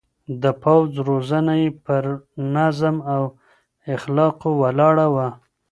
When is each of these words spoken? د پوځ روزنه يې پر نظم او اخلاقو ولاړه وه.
د 0.41 0.43
پوځ 0.63 0.91
روزنه 1.09 1.53
يې 1.61 1.69
پر 1.85 2.03
نظم 2.55 2.95
او 3.13 3.21
اخلاقو 3.95 4.49
ولاړه 4.61 5.07
وه. 5.13 5.27